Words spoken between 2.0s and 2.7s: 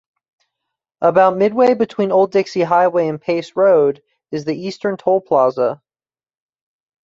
Old Dixie